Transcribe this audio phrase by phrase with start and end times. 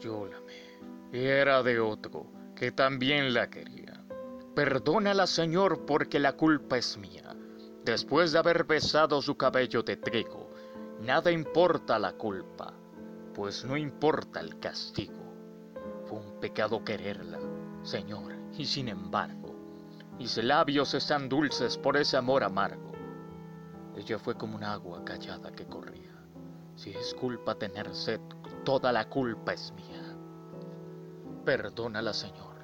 [0.00, 0.78] Yo la amé.
[1.12, 4.04] Y era de otro que también la quería.
[4.54, 7.34] Perdónala, Señor, porque la culpa es mía.
[7.84, 10.50] Después de haber besado su cabello de trigo,
[11.00, 12.74] nada importa la culpa,
[13.34, 15.32] pues no importa el castigo.
[16.04, 17.38] Fue un pecado quererla,
[17.82, 19.54] Señor, y sin embargo,
[20.18, 22.92] mis labios están dulces por ese amor amargo.
[23.96, 26.12] Ella fue como un agua callada que corría.
[26.74, 28.20] Si es culpa tener sed,
[28.68, 30.14] toda la culpa es mía.
[31.42, 32.54] Perdónala, Señor.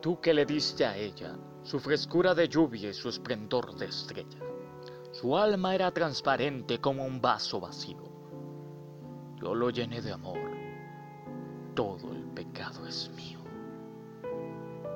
[0.00, 4.38] Tú que le diste a ella su frescura de lluvia y su esplendor de estrella.
[5.12, 8.02] Su alma era transparente como un vaso vacío.
[9.36, 10.38] Yo lo llené de amor.
[11.74, 13.40] Todo el pecado es mío.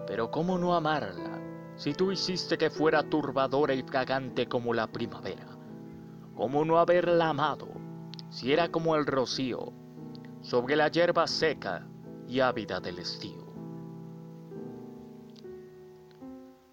[0.06, 1.38] Pero ¿cómo no amarla
[1.76, 5.54] si tú hiciste que fuera turbadora y fragante como la primavera?
[6.34, 7.68] ¿Cómo no haberla amado
[8.30, 9.81] si era como el rocío
[10.42, 11.86] sobre la hierba seca
[12.26, 13.46] y ávida del estío?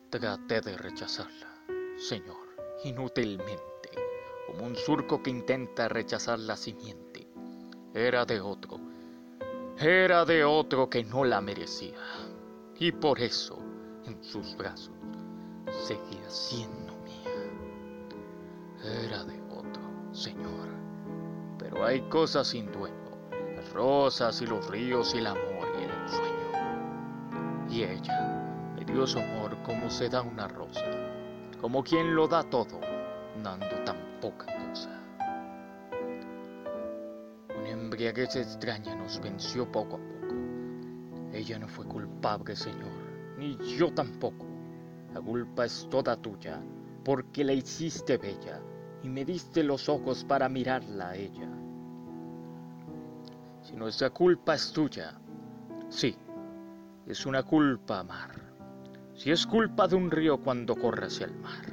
[0.10, 1.48] Traté de rechazarla,
[1.98, 3.92] Señor, inútilmente,
[4.48, 7.28] como un surco que intenta rechazar la simiente.
[7.94, 8.80] Era de otro,
[9.78, 12.00] era de otro que no la merecía,
[12.80, 13.60] y por eso,
[14.06, 14.96] en sus brazos,
[15.84, 17.30] seguía siendo mía.
[19.06, 20.70] Era de otro, Señor,
[21.60, 22.99] pero hay cosas sin dueño,
[23.74, 27.70] rosas y los ríos y el amor y el ensueño.
[27.70, 28.40] Y ella,
[28.92, 30.86] dio su amor como se da una rosa,
[31.62, 32.80] como quien lo da todo,
[33.44, 34.90] dando tan poca cosa.
[37.58, 40.36] Una embriaguez extraña nos venció poco a poco.
[41.34, 42.92] Ella no fue culpable, Señor,
[43.38, 44.46] ni yo tampoco.
[45.14, 46.60] La culpa es toda tuya,
[47.04, 48.62] porque la hiciste bella
[49.04, 51.50] y me diste los ojos para mirarla a ella.
[53.70, 55.14] Si nuestra culpa es tuya,
[55.90, 56.18] sí,
[57.06, 58.50] es una culpa amar
[59.20, 61.66] si es culpa de un río cuando corre hacia el mar.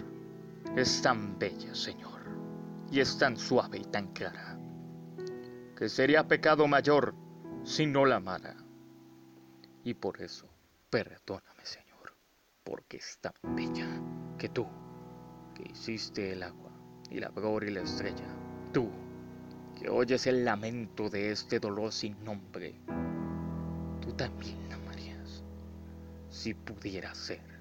[0.74, 2.22] Es tan bella, Señor,
[2.90, 4.58] y es tan suave y tan clara,
[5.76, 7.14] que sería pecado mayor
[7.62, 8.56] si no la amara.
[9.84, 10.48] Y por eso,
[10.90, 12.16] perdóname, Señor,
[12.64, 13.86] porque es tan bella
[14.36, 14.66] que tú,
[15.54, 16.72] que hiciste el agua
[17.10, 18.26] y la flor y la estrella,
[18.72, 18.90] tú,
[19.88, 22.74] oyes el lamento de este dolor sin nombre,
[24.00, 25.42] tú también amarías
[26.30, 27.55] si pudiera ser.